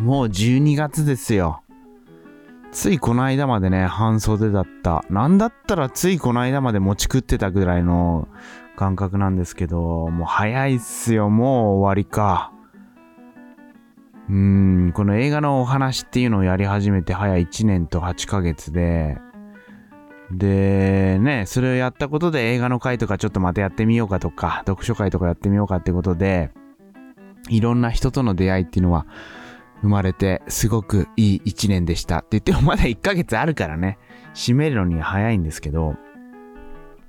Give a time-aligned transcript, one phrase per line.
[0.00, 1.62] もう12月ですよ。
[2.70, 5.04] ついこの間までね、半袖だった。
[5.10, 8.28] なんだったらついこの間まで餅食ってたぐらいの
[8.76, 11.30] 感覚なんですけど、もう早いっすよ。
[11.30, 12.52] もう終わりか。
[14.28, 14.34] うー
[14.88, 19.18] ん、この映画のお話っていうのをやり始めて早1年と8ヶ月で、
[20.30, 26.50] で、ね、それをやったことで映画の回とかちょっとまたやってみようかとか、読書会とかやってみようかってことで、
[27.48, 29.06] いろんな人との出会いっていうのは
[29.82, 32.18] 生まれてすごくいい一年でした。
[32.18, 33.98] って言ってもまだ1ヶ月あるからね、
[34.34, 35.94] 締めるのに早いんですけど、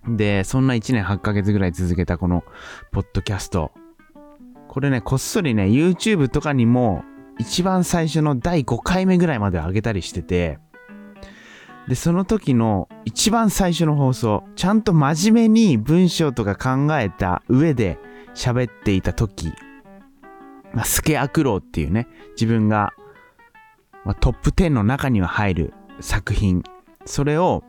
[0.07, 2.43] で、そんな1年8ヶ月ぐらい続けたこの
[2.91, 3.71] ポッドキャスト。
[4.67, 7.03] これね、こっそりね、YouTube とかにも
[7.39, 10.59] 一番最初の第5回目ぐらいまで上げたりしてて、
[11.87, 17.97] で、その時の一番最初の放送、ちゃんと真面目に文章とか考えた上で
[18.35, 19.51] 喋っていた時、
[20.73, 22.93] まあ、スケアクローっていうね、自分が、
[24.05, 26.63] まあ、トップ10の中には入る作品、
[27.05, 27.63] それを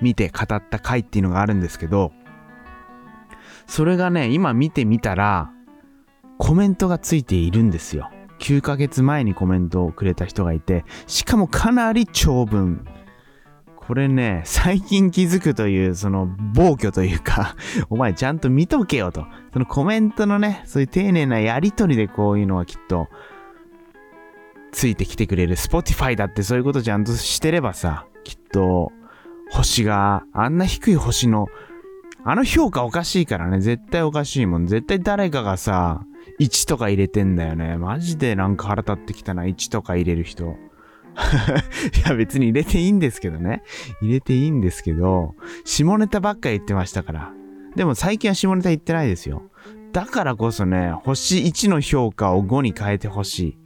[0.00, 2.12] 見て語った回っていうのがあるんですけど、
[3.66, 5.52] それがね、今見てみたら、
[6.38, 8.10] コメントがついているんですよ。
[8.38, 12.84] 9ヶ月前にコメントをくれた人がいて、しかもかなり長文。
[13.88, 17.56] これね、最近気づくという、その暴挙というか
[17.88, 19.26] お前ちゃんと見とけよと。
[19.54, 23.08] そのコメントのね、そういう丁寧なやりとりでこういうのはきっと、
[24.72, 25.56] ついてきてくれる。
[25.56, 28.92] Spotify だってそういうことちゃんとしてればさ、きっと、
[29.50, 31.46] 星が、あんな低い星の、
[32.24, 34.66] あの評価おかしいからね、絶対おかしいもん。
[34.66, 36.02] 絶対誰かがさ、
[36.40, 37.78] 1とか入れてんだよね。
[37.78, 40.56] マジでなんか腹立ってきたな、1とか入れる人。
[42.06, 43.62] いや別に入れていいんですけどね。
[44.00, 47.32] 入れていいんですけど、下ネタばっか言ってましたから。
[47.76, 49.42] でも最近は下ネタ言ってないですよ。
[49.92, 53.58] だからこそね、星1の評価を5に変えてほしい。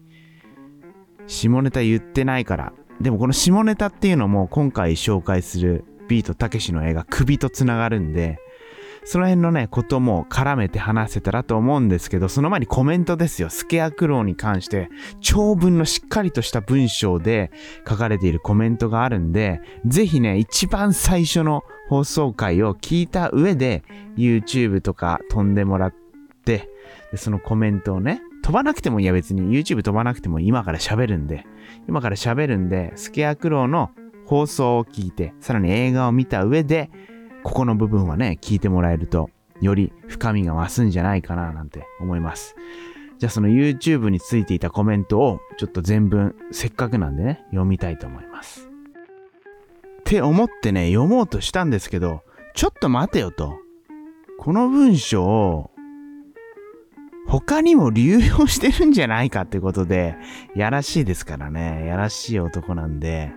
[1.27, 2.73] 下ネタ言ってないから。
[3.01, 8.39] でもこの下ネタっていうのも今回紹介するビートたけしの映画首とつながるんで、
[9.05, 13.51] その辺のね、ことも絡めて話せたらと思うんですけど、その前にコメントですよ。
[13.51, 14.91] スケアクローに関して、
[15.21, 17.51] 長文のしっかりとした文章で
[17.89, 23.83] 書かれているコメントがあるんで、ぜひね、一番最初の放送回を聞いた上で、
[24.17, 25.95] YouTube とか飛んでもらっ
[26.45, 26.69] て、
[27.11, 31.47] でそのコメントをね、飛ばなくてもいいや別に YouTube 飛ばなくても今から喋るんで、
[31.89, 33.91] 今から喋るんで、スケアクローの
[34.27, 36.91] 放送を聞いて、さらに映画を見た上で、
[37.43, 39.31] ここの部分はね、聞いてもらえると、
[39.61, 42.57] より深みが増すんじゃないかななんて思います。
[43.19, 48.69] じゃあその YouTube についていたコメントをちょっと全文せっかくなんでね、読みたいと思います。
[50.01, 52.23] って思ってね、読もうとしたんですけど、
[52.55, 53.55] ちょっと待てよと。
[54.39, 55.71] この文章を
[57.29, 60.17] 他にも流用してるんじゃないかってことで、
[60.57, 61.87] やらしいですからね。
[61.87, 63.33] やらしい男なんで、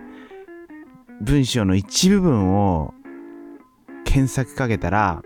[1.20, 2.92] 文章の一部分を
[4.06, 5.22] 検索かけたら、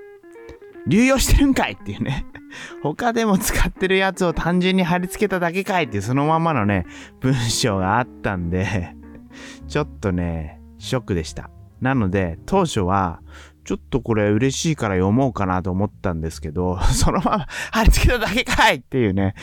[0.87, 2.27] 流用してるんかいっていうね。
[2.83, 6.87] 他でも使ってるやつを単純に貼り付けただけかいっていうそのままのね、
[7.21, 8.97] 文章があったんで
[9.69, 11.51] ちょっとね、ショックでした。
[11.81, 13.21] なので、当初は、
[13.65, 19.35] ちょっとこれ嬉しいから読もうかなと思ったんですけど、 そのまま貼り付けただけかいっていうね。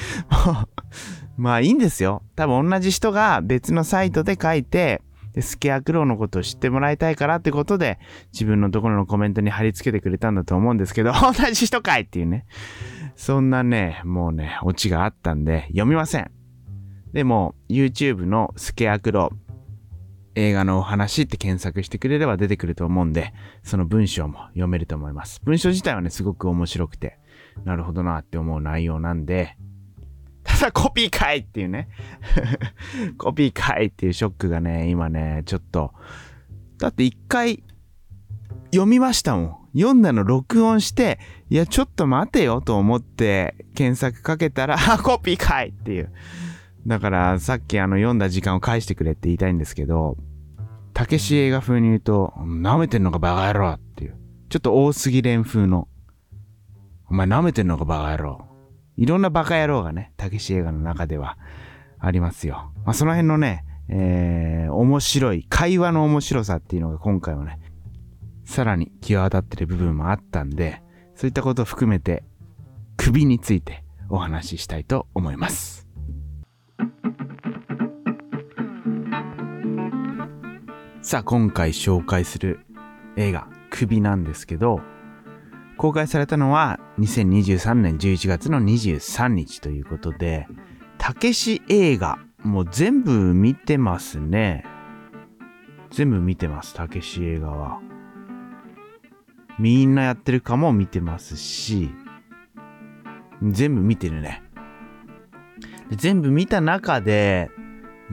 [1.37, 2.23] まあいいんですよ。
[2.35, 5.01] 多分同じ人が別のサイトで書いて、
[5.37, 7.99] で、スケアクローのことを知ってもらいたいからってことで、
[8.33, 12.47] 自分のところのコメントに貼り付けてくれたんだと思うんですけど、 同じ人かいっていうね。
[13.15, 16.31] そんなね、もうね、オチがあったんで、読みません。
[17.13, 19.35] でも、YouTube のスケアクロー、
[20.33, 23.31] 映画のお話って検索してくれれば出てくると思うんで、
[23.61, 25.39] その文章も読めると思います。
[25.43, 27.19] 文章自体はね、すごく面白くて、
[27.63, 29.55] なるほどなって思う内容なんで、
[30.61, 31.89] だコピーかいっていうね
[33.17, 35.93] コピーかいっていうショックがね、今ね、ちょっと。
[36.77, 37.63] だって一回
[38.71, 39.55] 読みましたもん。
[39.73, 41.19] 読んだの録音して、
[41.49, 46.11] いや、ちょっと待てよと思って検索かけたら、コピーかいっていう。
[46.85, 50.17] だからさっきあの読んだ時間を返してくれって言いたいんですけど、
[50.93, 54.15] たけし映画風に言うと、舐めてんのかバカ野郎っていう。
[54.49, 55.87] ちょっと多すぎ連風の。
[57.09, 58.46] お前舐めてんのかバカ野郎。
[58.97, 61.37] いろんなバカ野郎がね、たけし映画の中では
[61.99, 62.71] ありますよ。
[62.83, 67.59] まあ、その辺のね、えー、面白い、会話の面白さっていうのが今回はね、
[68.43, 70.81] さらに際立ってる部分もあったんで、
[71.15, 72.23] そういったことを含めて、
[72.97, 75.87] 首についてお話ししたいと思います。
[81.03, 82.61] さあ、今回紹介する
[83.15, 84.81] 映画、首なんですけど、
[85.77, 90.47] 公開されたのは2023年11月の23日ということで、
[90.97, 94.63] たけし映画もう全部見てますね。
[95.91, 97.79] 全部見てます、たけし映画は。
[99.59, 101.89] みんなやってるかも見てますし、
[103.41, 104.43] 全部見てるね。
[105.91, 107.49] 全部見た中で、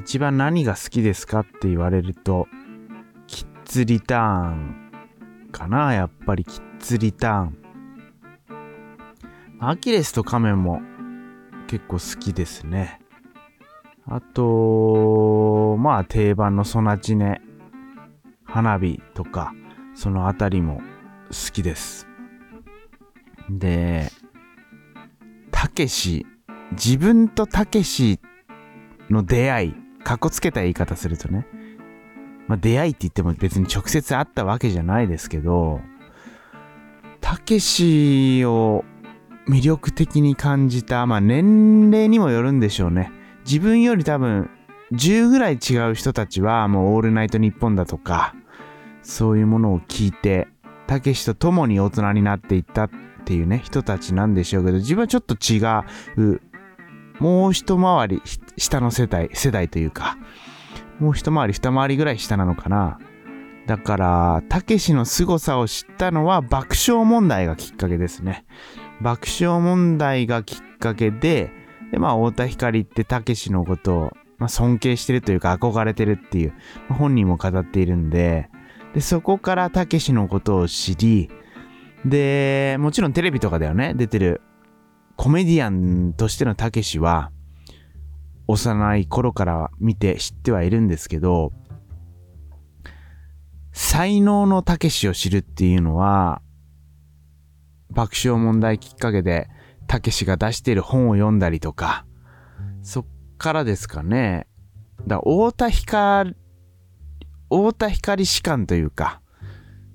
[0.01, 2.49] 一番何が好きですかって言われると、
[3.27, 4.91] キッズリターン
[5.53, 7.57] かなやっぱりキッズリターン。
[9.59, 10.83] アキレスとカメも
[11.67, 13.01] 結構好きですね。
[14.07, 17.41] あと、まあ定番のソナチネ、
[18.45, 19.55] 花火とか、
[19.95, 20.83] そのあたりも
[21.29, 22.07] 好きです。
[23.49, 24.11] で、
[25.51, 26.27] たけし、
[26.73, 28.21] 自分とたけし
[29.09, 31.47] の出会い、かっこつけた言い方するとね、
[32.47, 35.81] まあ、出会いって言っても別に直接会ったわけじゃないですけど、
[37.35, 38.85] たけしを
[39.49, 43.11] 魅力的に感じた、まあ年齢にもよるんでしょうね。
[43.45, 44.49] 自分より多分
[44.93, 48.37] 10ぐらい違う人たちはもうオールナイトニッポンだとか、
[49.03, 50.47] そういうものを聞いて、
[50.87, 52.91] たけしと共に大人になっていったっ
[53.25, 55.59] ていうね、人たちなんでしょうけど、自分はちょっと違
[56.17, 56.41] う、
[57.19, 58.23] もう一回り
[58.57, 60.19] 下の世代、世代というか、
[61.01, 63.01] もう一回り二回りぐらい下なのかな。
[63.67, 68.45] だから、たけしの凄さを知ったのは爆笑問題がきっかけですね。
[69.01, 71.51] 爆笑問題がきっかけで、
[71.91, 76.53] で、まあ、太田光ってたけしのことを、まあ、尊敬してるというか憧れてるっていう、
[76.89, 78.51] まあ、本人も語っているんで、
[78.93, 81.31] で、そこからたけしのことを知り、
[82.05, 84.43] で、もちろんテレビとかだよね、出てる
[85.17, 87.31] コメディアンとしてのたけしは、
[88.47, 91.53] 幼い頃から見て知ってはいるんですけど、
[93.75, 96.41] 才能のたけしを知るっていうのは、
[97.91, 99.49] 爆笑問題きっかけで、
[99.89, 102.07] たけしが出している本を読んだりとか、
[102.83, 103.07] そっ
[103.37, 104.47] からですかね。
[105.09, 106.37] だ太田光、
[107.51, 109.21] 太田光士官というか、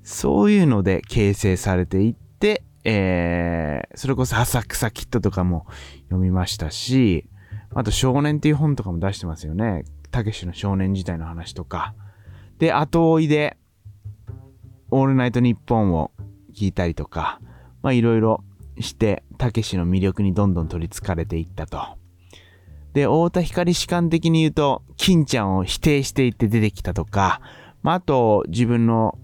[0.04, 5.66] そういうので形成されていって、えー、それこそ浅草キッドとかも
[6.10, 7.30] 読みましたし、
[7.74, 9.86] あと少年っていう本とかも出してますよね。
[10.12, 11.96] たけしの少年時代の話とか。
[12.58, 13.56] で、後追いで、
[14.91, 16.12] オールナイトニッポンを
[16.53, 17.39] 聞いたりとか、
[17.81, 18.44] まあいろいろ
[18.80, 21.80] して、たけしの魅力にどんどん取り憑かれていったと。
[22.94, 27.41] で、太田光士官的に言うと、金ちゃんを否定していって出てきたとか、
[27.81, 29.18] まああと自分の、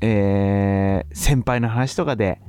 [0.00, 2.40] えー、先輩の話とかで、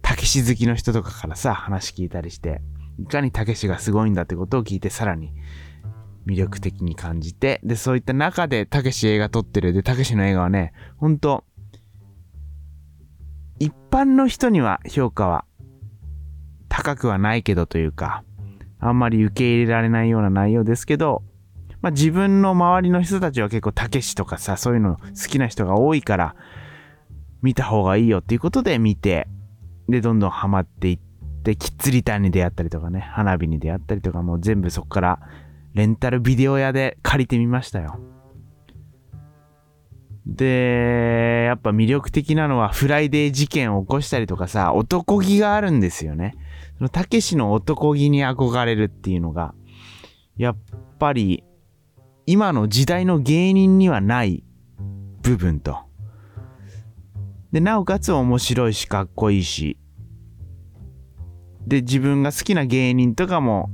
[0.00, 2.60] たけし好きの人とかからさ、話聞いたりして、
[2.98, 5.32] いかにたけしがすごいんだってことを聞いて、さらに
[6.26, 9.72] 魅力的に感じて、で、そういった中でたけし映画撮ってる。
[9.72, 11.44] で、たけしの映画はね、ほんと、
[13.58, 15.44] 一般の人には評価は
[16.68, 18.24] 高くはないけどというか、
[18.80, 21.22] あんまり受け入れられないような内容ですけど、
[21.80, 26.34] まあ自分の周りの人たちは結構たけしとかさ、そういうの好きな人が多いから、
[27.42, 29.28] 見た方がいいよっていうことで見て、
[29.88, 30.98] で、どんどんハマっていっ
[31.42, 35.20] て、キッズリターンに出会ったりとかね、花火に出会ったりとかもう全部そこから
[35.74, 37.98] レンタルビデオ屋で借りてみましたよ。
[40.26, 46.34] で、やっぱ魅力的なのはフライデー事件を起こしたりとかさ、男気があるんですよね。
[46.78, 49.54] そのたけしの男気に憧れるっていうのが、
[50.36, 50.56] やっ
[50.98, 51.44] ぱり
[52.26, 54.44] 今の時代の芸人にはない
[55.22, 55.78] 部分と。
[57.50, 59.76] で、なおかつ面白いしかっこいいし。
[61.66, 63.70] で、自分が好きな芸人とかも、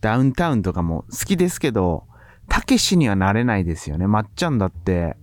[0.00, 2.06] ダウンタウンとかも好きですけど、
[2.48, 4.06] たけしにはなれないですよね。
[4.06, 5.16] まっちゃんだって、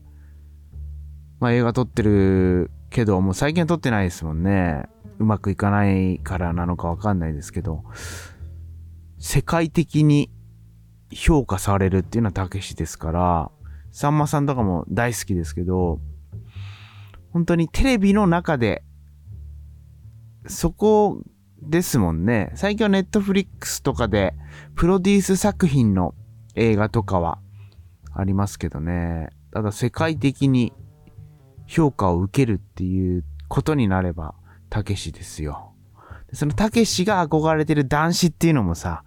[1.40, 4.86] まあ映画撮ってるけど、もう最近は撮ってないですもんね。
[5.20, 7.84] うまくいかないからなのかわかんないですけど、
[9.20, 10.32] 世界的に
[11.12, 13.52] 評価されるっていうのはたけしですから、
[13.92, 16.00] さんまさんとかも大好きですけど、
[17.34, 18.84] 本当にテレビの中で、
[20.46, 21.22] そこ
[21.62, 22.52] ですもんね。
[22.56, 24.34] 最近はネットフリックスとかで、
[24.76, 26.14] プロデュース作品の
[26.56, 27.40] 映画とかは
[28.14, 29.30] ありますけどね。
[29.52, 30.74] ただ世界的に
[31.66, 34.36] 評価を受けるっていうことになれば、
[34.70, 35.74] たけしですよ。
[36.34, 39.04] そのたけしが憧れてる男子っていうのもさ、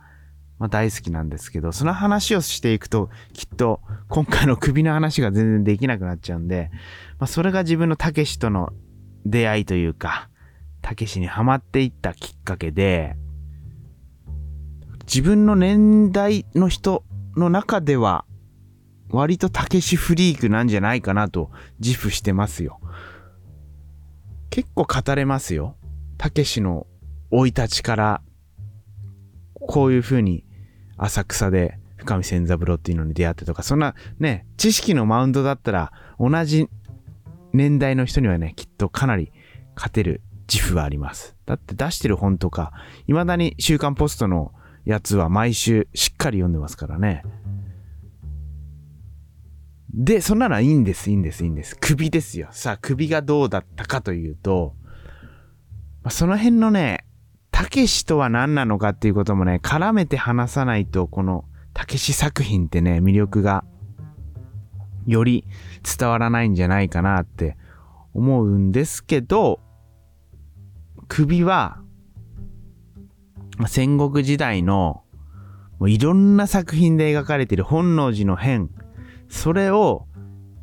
[0.59, 6.71] まあ、大好きなんですけど、その話をしていくと、きっと今回の首の話が全然できなくなっちゃうんで、
[7.19, 8.71] まあ、それが自分のたけしとの
[9.27, 10.30] 出会いというか、
[10.83, 13.17] たけしにハマっていったきっかけで、
[15.03, 17.05] 自分の年代の人
[17.37, 18.25] の中では、
[19.11, 22.81] 割とたけしフリークなんじゃないかなと自負してますよ。
[24.51, 25.77] 結構語れますよ。
[26.17, 26.87] たけしの
[27.31, 28.23] 生い立ちから、
[29.55, 30.45] こういう風に
[30.97, 36.69] 浅草で深見千三郎っていうのに出会ってとか、そんなね、知識のマウントだったら、同じ
[37.53, 39.33] 年代の人にはね、きっとかなり
[39.75, 40.23] 勝てる
[40.53, 41.37] 自負はあります。
[41.47, 42.73] だって出してる本とか、
[43.07, 44.53] 未だに週刊ポストの
[44.85, 47.23] やつは毎週しっかり読んでますからね。
[49.93, 51.77] で、そんなのはいいんです、いいんです、いいんです。
[51.81, 52.49] 首ですよ。
[52.51, 54.75] さあ、首がどうだったかというと、
[56.03, 57.05] まあ、その辺のね、
[57.51, 63.65] たけしとは何なのかっていうこともね、絡めて話さないと、このたけし作品ってね、魅力が
[65.07, 65.45] より
[65.99, 67.57] 伝わらないんじゃないかなって
[68.15, 69.61] 思うんですけど、
[71.11, 71.83] 首は、
[73.67, 75.03] 戦国時代の
[75.81, 78.71] もういろんな作品で描かれている本能寺の変、
[79.29, 80.07] それを、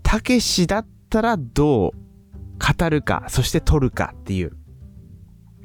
[0.04, 4.54] たけしだったらどう語るか、そして撮るかっていう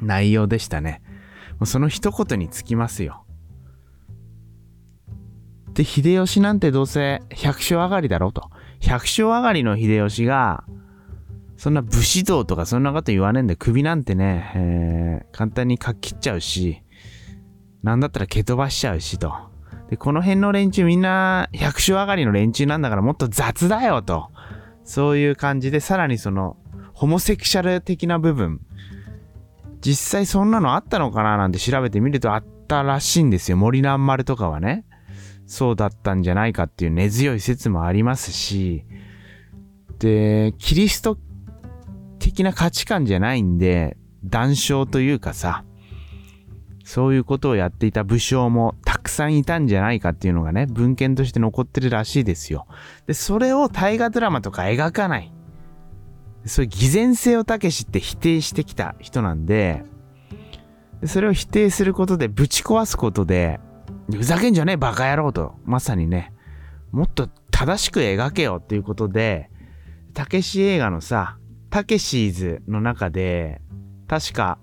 [0.01, 1.01] 内容でしたね。
[1.53, 3.25] もうその一言につきますよ。
[5.75, 8.51] で、秀吉なんてどうせ百姓上がりだろうと。
[8.81, 10.65] 百姓上がりの秀吉が、
[11.63, 16.83] そんな武士道とかそんなこと言わねえんで、首なんてね、えー、簡単にかっ切っちゃうし、
[17.85, 19.33] なんだったら蹴飛ばしちゃうしと。
[19.89, 24.29] で、この辺の連中みんな百姓上がりの連中なんだからもっと雑だよと。
[24.83, 26.57] そういう感じで、さらにその、
[26.95, 28.61] ホモセクシャル的な部分。
[29.83, 31.37] 実際そんなのあったのかな？
[31.37, 33.57] なんて調べてみるとあったらしいんですよ。
[33.57, 34.85] 森南丸とかはね。
[35.47, 38.85] そうだったんじゃないかっていう根強い説もありますし、
[40.01, 41.17] で、キリスト
[42.23, 45.65] 的な価値観じゃないんで、談笑というかさ、
[46.85, 52.67] そういうことをやっていた武将もたくさんいたんじゃないかっていうのがね、文献として残ってるらしいですよ。
[53.09, 55.33] で、それを大河ドラマとか描かない。
[56.45, 59.83] そういう偽善性をたけしって否定してきた人なんで、
[61.05, 63.59] それを否定することでぶち壊すことで、
[64.13, 66.33] ふざけんじゃねえバカ野郎と、まさにね、
[66.93, 69.51] もっと正しく描けよっていうことで、
[70.15, 71.39] たけし映画のさ、
[71.73, 73.63] たけしーズの中で、
[74.07, 74.59] 確か、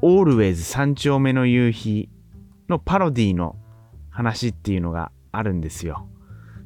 [0.00, 2.08] オールウェイズ三丁目の夕日
[2.70, 3.54] のパロディの
[4.08, 6.08] 話っていうのがあるんですよ。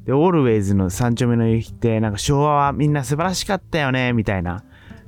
[0.05, 4.63] で、オールウェイズの三丁目の夕日って、なんか昭和はみんな素晴らしかったよね、みたいな。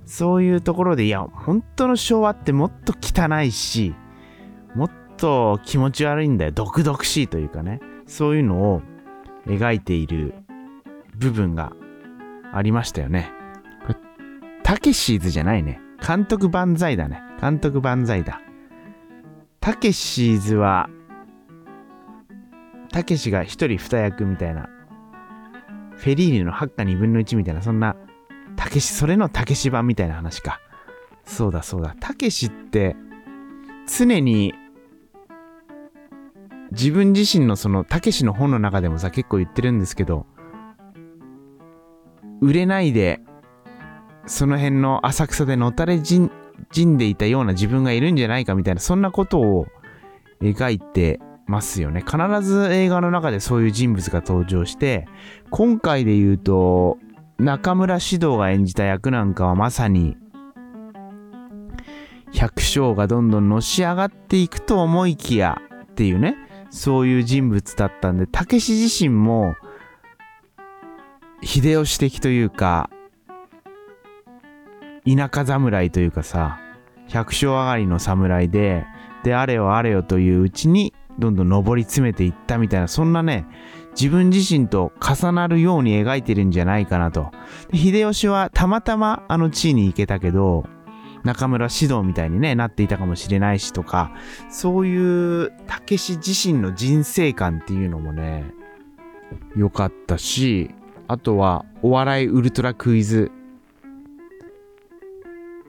[0.06, 3.96] そういうところで、いや、本当の昭和ってもっと汚いし、
[4.76, 6.52] もっと気持ち悪いんだよ。
[6.52, 7.80] 毒々しいというかね。
[8.08, 8.82] そういうのを
[9.48, 10.34] 描いている
[11.16, 11.72] 部分が
[12.52, 13.32] ありましたよね。
[14.74, 15.80] たけしーズじゃないね。
[16.04, 17.22] 監督万歳だね。
[17.40, 18.42] 監督万歳だ。
[19.60, 20.90] たけしーズは、
[22.92, 24.68] たけしが一人二役みたいな、
[25.96, 27.96] フェリーリの8か2分の1みたいな、そんな、
[28.56, 30.60] たけし、それのたけし版みたいな話か。
[31.24, 31.96] そうだそうだ。
[32.00, 32.96] たけしって、
[33.86, 34.56] 常に
[36.72, 40.26] 自分自身のその、たけしの本の中でもさ、結構言ってるんですけど、
[42.42, 43.22] 売れないで、
[44.26, 49.68] その辺の浅草でのたれ死んでいたような自分がいるんじゃないかみたいな、そんなことを
[50.42, 52.02] 描いてますよね。
[52.02, 55.08] 必ず映画の中でそういう人物が登場して、
[55.50, 56.98] 今回で言うと、
[57.38, 60.16] 中村獅童が演じた役なんかはまさに、
[62.32, 66.36] 百姓がどんどんのし上がっていくと思いきやっていうね、
[66.70, 69.56] そういう人物だったんで、たけし自身も、
[71.44, 72.90] 秀吉的というか、
[75.06, 76.60] 田舎侍というかさ、
[77.08, 78.86] 百姓上がりの侍で、
[79.24, 83.46] で、あれよあれよといううちに、どんどん上り詰めていったみたいな、そんなね、
[83.92, 87.32] 自分自身と重なるように描いてるんじゃないかなと。
[87.74, 90.66] 秀吉はたまたまあの地位に行けたけど、
[91.24, 94.12] 中村獅童みたいにね、なっていたかもしれないしとか、
[94.50, 98.46] そういう、たけし自身の人生観っていうのもね、
[99.56, 100.72] 良かったし、
[101.08, 103.32] あとは、お笑いウルトラクイズ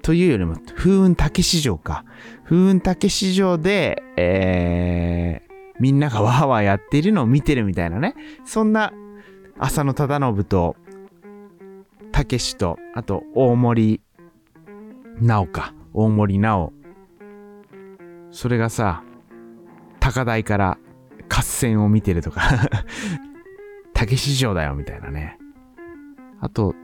[0.04, 2.04] というよりも、風雲竹市場か。
[2.44, 8.14] 風雲竹市場で、えー、みんながわーわーやっているのを見てるみたいなね。
[8.44, 8.92] そんな、
[9.58, 10.76] 浅野忠信と、
[12.12, 14.02] たけしと、あと、大森
[15.22, 16.74] なおか、大森なお。
[18.30, 19.02] それがさ、
[20.00, 20.78] 高台から
[21.30, 22.42] 合戦を見てるとか
[23.94, 25.38] 竹市場だよみたいなね。
[26.40, 26.74] あと、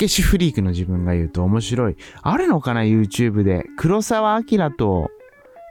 [0.00, 1.96] けしフリークの自分が言うと面白い。
[2.22, 3.66] あるのかな ?YouTube で。
[3.76, 5.10] 黒沢明と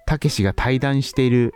[0.06, 1.54] たけしが対談している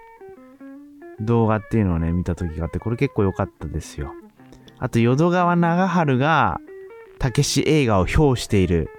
[1.22, 4.12] 動画っていうのをね、見た時があって、これ結構良かったですよ。
[4.80, 6.60] あと、淀川長春が
[7.20, 8.90] たけし映画を評している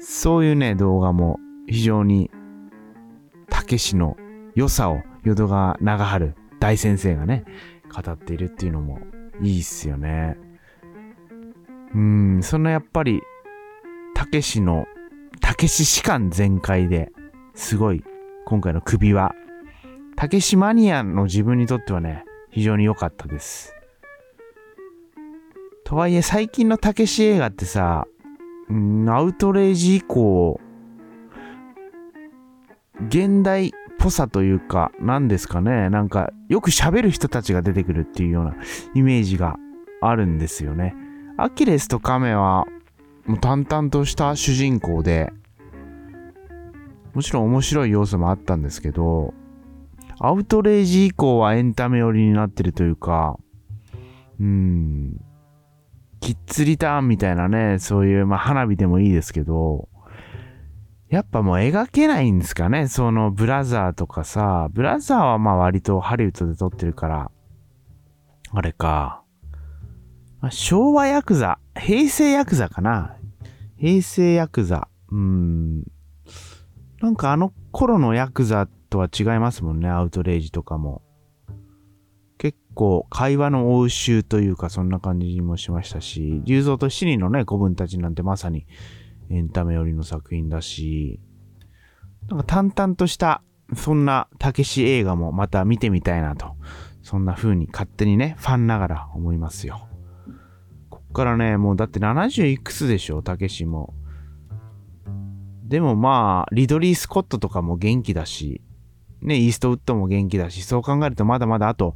[0.00, 1.38] そういうね、動画も
[1.68, 2.30] 非常に、
[3.48, 4.16] たけしの
[4.54, 7.44] 良さを淀川長春大先生がね、
[7.94, 8.98] 語っているっていうのも
[9.40, 10.36] いいっすよね。
[11.94, 13.20] うん、そんなやっぱり、
[14.14, 14.86] たけしの、
[15.40, 17.10] たけし士官全開で、
[17.54, 18.04] すごい、
[18.46, 19.34] 今回の首は、
[20.16, 23.74] たけしマニアの自分にとってはね、非常に良かったです。
[25.84, 28.06] とはいえ最近のたけし映画ってさ、
[28.68, 30.60] うん、アウトレイジ以降、
[33.08, 38.54] 現代っぽさというか、何ですかね、なんかよく喋る人たちが出てくるっていうような
[38.94, 39.56] イメージが
[40.00, 40.94] あるんですよね。
[41.42, 42.66] アキレスとカメは、
[43.24, 45.32] もう淡々とした主人公で、
[47.14, 49.32] もちろん面白い要素もあったんですけど、
[50.18, 53.38] アウトレイジ以降はエンタメ寄りになってるというか、
[54.38, 55.18] うん、
[56.20, 59.88] キッズリターンみたいなね、そういう、まあ花火でもいいですけど、
[61.08, 67.30] やっぱもう描けないんですかね、そのブラザーとかさ、ブラザーはまあ割とハリウッドで撮ってるから、
[68.52, 69.22] あれか。
[70.40, 73.16] まあ、昭和ヤクザ、平成ヤクザかな。
[73.76, 74.88] 平成ヤクザ。
[75.10, 75.84] うん。
[77.00, 81.02] なんかあの頃のヤクザとは違いますもんね、アウトレイジとかも。
[82.38, 88.66] 結構会話の応酬というかそんな感じもしましたし、竜蔵と七人のね、子分たちなんてまさに
[89.28, 91.20] エンタメ寄りの作品だし、
[92.28, 93.42] なんか淡々とした
[93.76, 96.56] そんなたけし映画もまた見てみたいなと、
[97.02, 99.89] そんな風に勝手にね、ファンながら思いますよ。
[101.12, 103.94] からね、もうだって70いくつでしょ、たけしも。
[105.64, 108.60] でもまあ、リドリー・スコットとかも元気だし、
[109.22, 111.94] ね、イーストウッドも元気だし、そう考えるとまだまだあと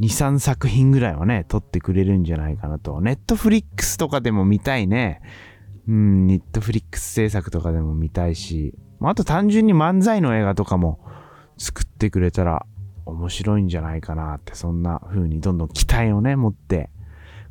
[0.00, 3.00] 2、3作品ぐらいはね、撮ってくれるんじゃないかなと。
[3.00, 5.20] ネットフリックスとかでも見たいね。
[5.86, 11.00] うん、ネットフリックス制作とかでも見たいし、あと単純に漫才の映画とかも
[11.58, 12.66] 作ってくれたら
[13.06, 16.90] 面白いんじゃないかなって、そんな風にどんどん期待をね、持って、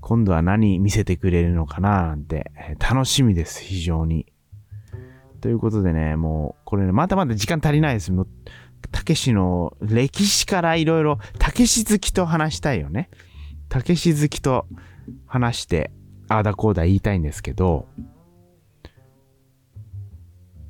[0.01, 4.25] 今度は何見せてくれるのかななんて、楽しみです、非常に。
[5.41, 8.11] ということでね、もう、これね、まだまだ時間足りないです。
[8.11, 8.27] もう
[8.91, 13.09] たけしの歴史からいろいろ、たけし好きと話したいよね。
[13.69, 14.67] たけし好きと
[15.25, 15.91] 話して、
[16.27, 17.87] ああだこうだ言いたいんですけど、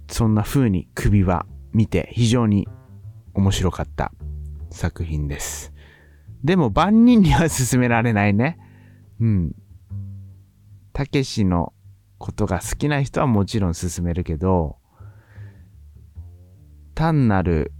[0.08, 2.68] そんな風に首は見て非常に
[3.34, 4.12] 面白かった
[4.74, 5.72] 作品です。
[6.44, 8.58] でも万人には勧められないね。
[9.22, 9.56] うん。
[10.92, 11.74] たけしの
[12.18, 14.78] ことが好きな人はもちろん勧めるけど、
[16.96, 17.72] 単なる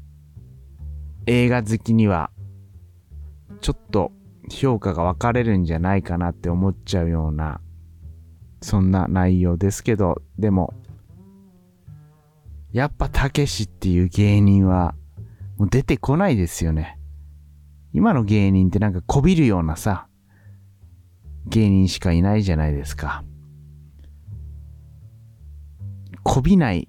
[1.26, 2.32] 映画好きには、
[3.62, 4.12] ちょっと
[4.50, 7.60] 評価が分かれるんじゃないかなって思っちゃうような、
[8.62, 10.74] そんな内容ですけど、でも、
[12.72, 14.96] やっぱたけしっていう芸人は、
[15.58, 17.00] もう出てこないですよね。
[17.94, 20.08] 今の芸人ってなんかこびるようなさ、
[21.48, 23.24] 芸人しかいないじゃないですか。
[26.24, 26.88] こびない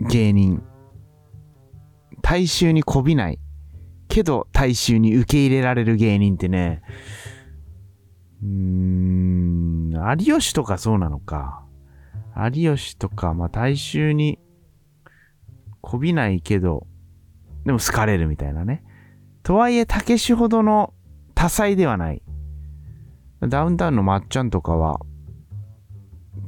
[0.00, 0.62] 芸人
[2.20, 3.38] 大衆にこびない。
[4.08, 6.82] けど大衆に受け入れられる芸人ってね、
[8.42, 11.64] うーん、有吉とかそうなのか。
[12.52, 14.38] 有吉とか、まあ大衆に
[15.84, 16.86] こびないけど、
[17.64, 18.82] でも好かれるみたいなね。
[19.42, 20.94] とはいえ、たけしほどの
[21.34, 22.22] 多彩ではない。
[23.40, 25.00] ダウンタウンのまっちゃんとかは、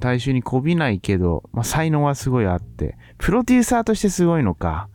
[0.00, 4.88] 大衆にこびないけど、まあ、才能はすごいあって、プロデューサーとしてすごいのか、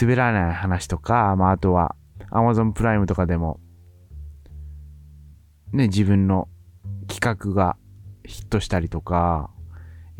[0.00, 1.94] 滑らない話とか、まあ、あとは
[2.30, 3.60] Amazon プライムとかでも、
[5.72, 6.48] ね、自分の
[7.08, 7.76] 企画が
[8.24, 9.50] ヒットしたりとか、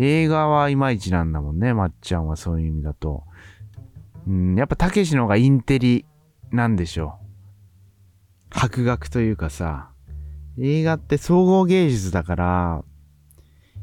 [0.02, 3.24] 映画はいまいちなんだもんね、まっちゃんはそういう意味だと。
[4.26, 6.06] うん、やっぱたけしの方がインテリ
[6.50, 8.58] なんでしょう。
[8.58, 9.90] 博学というかさ、
[10.58, 12.84] 映画って総合芸術だから、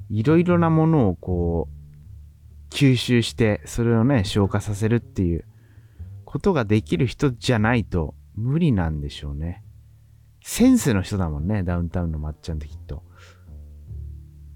[0.10, 5.46] いろいろなものをこう、吸収して、それをね、消化させるっていう
[6.26, 9.64] ことができる人じゃないと無理なんでしょうね。
[10.42, 13.04] センスの人だもんね、ダウンタウンのまっちゃんってきっと。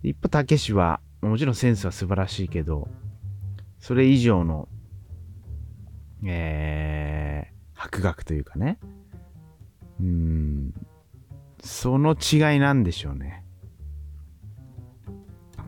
[0.01, 2.87] 一方、たけしは、もちろんセンスは素晴らしいけど、
[3.79, 4.67] それ以上の、
[6.25, 8.79] えー、博学というかね。
[9.99, 10.73] うん、
[11.63, 13.45] その違いなんでしょうね。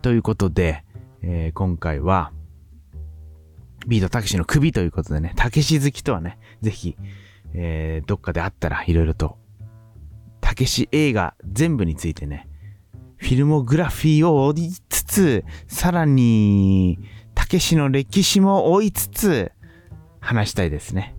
[0.02, 0.84] ということで、
[1.22, 2.32] えー、今回は、
[3.88, 6.98] ビートたけしの首ということでね、たけし好きとはね、ぜひ、
[7.54, 9.38] えー、どっかであったらいろいろと、
[10.42, 12.50] たけし映画全部についてね、
[13.18, 14.54] フィルモグラフィーを
[15.13, 16.97] つ、さらに、
[17.36, 19.52] たけしの歴史も追いつつ、
[20.19, 21.15] 話したいですね。